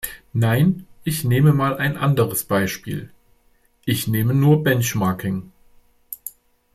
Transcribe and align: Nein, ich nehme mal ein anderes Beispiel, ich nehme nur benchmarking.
Nein, 0.33 0.87
ich 1.03 1.25
nehme 1.25 1.53
mal 1.53 1.77
ein 1.77 1.95
anderes 1.95 2.43
Beispiel, 2.45 3.11
ich 3.85 4.07
nehme 4.07 4.33
nur 4.33 4.63
benchmarking. 4.63 5.51